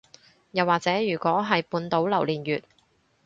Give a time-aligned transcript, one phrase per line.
[0.49, 2.63] 又或者如果係半島榴槤月